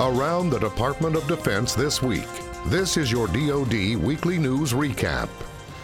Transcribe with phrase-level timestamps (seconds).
[0.00, 2.26] Around the Department of Defense this week.
[2.68, 5.28] This is your DoD Weekly News Recap.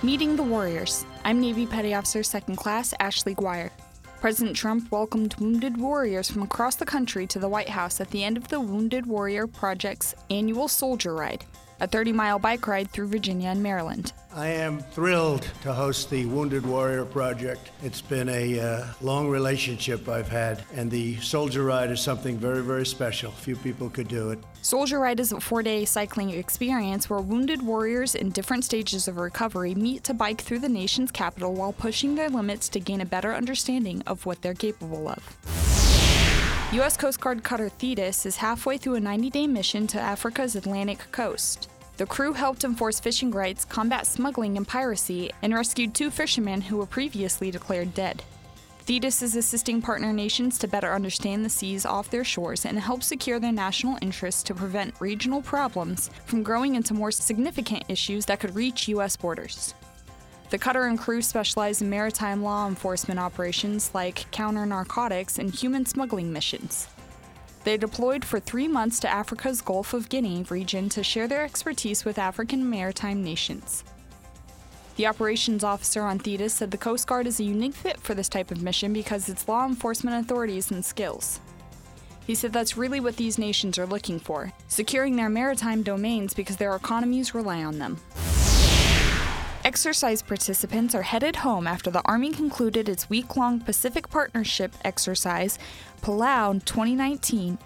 [0.03, 1.04] Meeting the Warriors.
[1.27, 3.71] I'm Navy Petty Officer Second Class Ashley Guire.
[4.18, 8.24] President Trump welcomed wounded warriors from across the country to the White House at the
[8.24, 11.44] end of the Wounded Warrior Project's annual Soldier Ride,
[11.80, 14.14] a 30 mile bike ride through Virginia and Maryland.
[14.37, 17.70] I am thrilled to host the Wounded Warrior Project.
[17.82, 22.62] It's been a uh, long relationship I've had, and the Soldier Ride is something very,
[22.62, 23.30] very special.
[23.30, 24.38] Few people could do it.
[24.60, 29.16] Soldier Ride is a four day cycling experience where wounded warriors in different stages of
[29.16, 33.06] recovery meet to bike through the nation's capital while pushing their limits to gain a
[33.06, 36.72] better understanding of what they're capable of.
[36.72, 36.98] U.S.
[36.98, 41.70] Coast Guard cutter Thetis is halfway through a 90 day mission to Africa's Atlantic coast.
[41.96, 46.77] The crew helped enforce fishing rights, combat smuggling and piracy, and rescued two fishermen who
[46.77, 48.22] were previously declared dead.
[48.80, 53.02] Thetis is assisting partner nations to better understand the seas off their shores and help
[53.02, 58.41] secure their national interests to prevent regional problems from growing into more significant issues that
[58.41, 59.17] could reach U.S.
[59.17, 59.74] borders.
[60.50, 65.84] The cutter and crew specialize in maritime law enforcement operations like counter narcotics and human
[65.86, 66.86] smuggling missions.
[67.67, 72.05] They deployed for three months to Africa's Gulf of Guinea region to share their expertise
[72.05, 73.83] with African maritime nations.
[74.95, 78.28] The operations officer on Thetis said the Coast Guard is a unique fit for this
[78.28, 81.41] type of mission because its law enforcement authorities and skills.
[82.25, 86.56] He said that's really what these nations are looking for securing their maritime domains because
[86.56, 87.98] their economies rely on them.
[89.67, 95.58] Exercise participants are headed home after the Army concluded its week long Pacific Partnership exercise,
[96.03, 97.58] Palau 2019,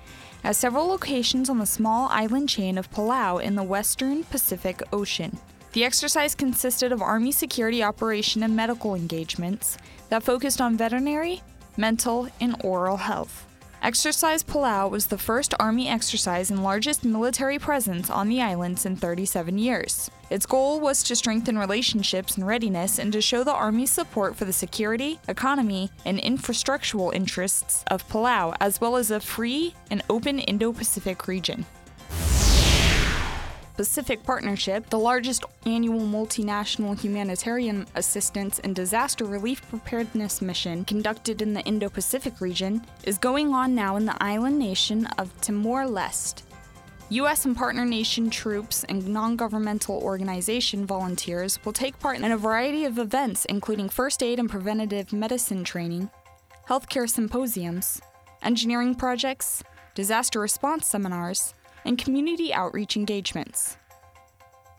[0.43, 5.39] at several locations on the small island chain of Palau in the western Pacific Ocean.
[5.75, 9.77] The exercise consisted of Army security operation and medical engagements
[10.09, 11.43] that focused on veterinary,
[11.77, 13.47] mental, and oral health.
[13.83, 18.95] Exercise Palau was the first Army exercise and largest military presence on the islands in
[18.95, 20.11] 37 years.
[20.29, 24.45] Its goal was to strengthen relationships and readiness and to show the Army's support for
[24.45, 30.41] the security, economy, and infrastructural interests of Palau, as well as a free and open
[30.41, 31.65] Indo Pacific region.
[33.81, 41.55] Pacific Partnership, the largest annual multinational humanitarian assistance and disaster relief preparedness mission conducted in
[41.55, 46.43] the Indo Pacific region, is going on now in the island nation of Timor Leste.
[47.09, 47.47] U.S.
[47.47, 52.85] and partner nation troops and non governmental organization volunteers will take part in a variety
[52.85, 56.11] of events, including first aid and preventative medicine training,
[56.69, 57.99] healthcare symposiums,
[58.43, 59.63] engineering projects,
[59.95, 61.55] disaster response seminars,
[61.85, 63.77] and community outreach engagements.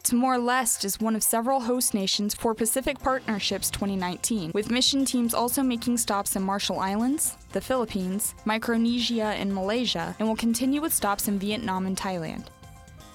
[0.04, 5.34] Timor Leste is one of several host nations for Pacific Partnerships 2019, with mission teams
[5.34, 10.94] also making stops in Marshall Islands, the Philippines, Micronesia, and Malaysia, and will continue with
[10.94, 12.48] stops in Vietnam and Thailand.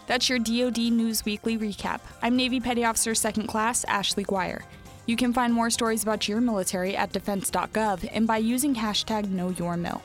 [0.06, 2.00] That's your DoD News Weekly recap.
[2.22, 4.62] I'm Navy Petty Officer Second Class Ashley Guire.
[5.06, 10.00] You can find more stories about your military at defense.gov and by using hashtag KnowYourMil.